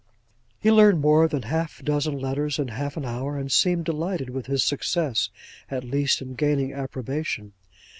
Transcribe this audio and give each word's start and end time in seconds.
'He 0.59 0.71
learned 0.71 0.99
more 0.99 1.27
than 1.27 1.43
a 1.43 1.47
half 1.49 1.83
dozen 1.83 2.17
letters 2.17 2.57
in 2.57 2.69
half 2.69 2.97
an 2.97 3.05
hour, 3.05 3.37
and 3.37 3.51
seemed 3.51 3.85
delighted 3.85 4.31
with 4.31 4.47
his 4.47 4.63
success, 4.63 5.29
at 5.69 5.83
least 5.83 6.23
in 6.23 6.33
gaining 6.33 6.73
approbation. 6.73 7.53